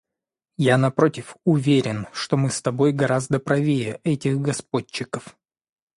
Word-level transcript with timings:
Я, 0.57 0.79
напротив, 0.79 1.35
уверен, 1.45 2.07
что 2.11 2.35
мы 2.35 2.49
с 2.49 2.59
тобой 2.63 2.91
гораздо 2.91 3.39
правее 3.39 4.01
этих 4.03 4.39
господчиков. 4.41 5.37